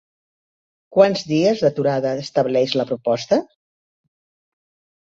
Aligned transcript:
Quants 0.95 1.21
dies 1.33 1.61
d'aturada 1.65 2.15
estableix 2.25 2.77
la 2.83 2.89
proposta? 2.95 3.43